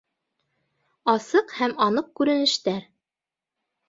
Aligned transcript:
Асыҡ 1.11 1.53
һәм 1.57 1.75
аныҡ 1.87 2.07
күренештәр 2.21 2.81